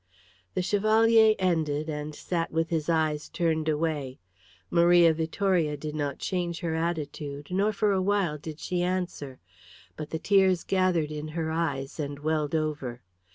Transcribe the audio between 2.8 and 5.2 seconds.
eyes turned away. Maria